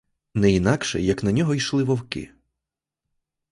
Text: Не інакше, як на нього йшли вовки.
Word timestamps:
Не 0.33 0.51
інакше, 0.51 1.01
як 1.01 1.23
на 1.23 1.31
нього 1.31 1.55
йшли 1.55 1.83
вовки. 1.83 2.29